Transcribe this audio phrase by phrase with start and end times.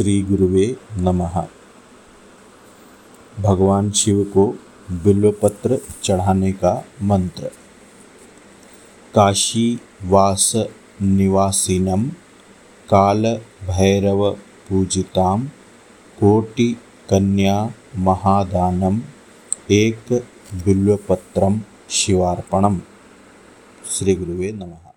[0.00, 1.34] श्री गुरुवे नमः।
[3.40, 4.46] भगवान शिव को
[4.90, 7.50] बिल्वपत्र चढ़ाने का मंत्र।
[9.14, 10.52] काशी वास
[11.02, 12.08] निवासिनम
[12.90, 13.26] काल
[13.64, 14.30] भैरव
[14.68, 15.46] पूजिताम
[16.20, 16.76] कोटि
[17.10, 19.00] कन्या महादानम
[19.70, 20.12] एक
[20.54, 22.80] बिल्वपत्रम शिवार्पणम।
[23.90, 24.89] श्री गुरुवे नमः।